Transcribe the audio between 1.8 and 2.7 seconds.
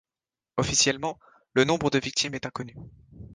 de victimes est